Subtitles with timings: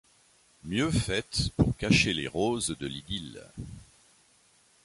[0.63, 3.39] Mieux faite pour cacher les roses de l'idylle